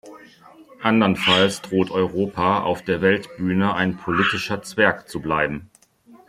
Andernfalls 0.81 1.61
droht 1.61 1.91
Europa 1.91 2.63
auf 2.63 2.81
der 2.81 3.03
Weltbühne 3.03 3.75
ein 3.75 3.97
politischer 3.97 4.63
Zwerg 4.63 5.07
zu 5.07 5.19
bleiben. 5.19 5.69